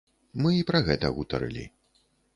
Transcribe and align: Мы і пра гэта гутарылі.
Мы 0.43 0.53
і 0.59 0.63
пра 0.71 0.81
гэта 0.89 1.11
гутарылі. 1.19 1.67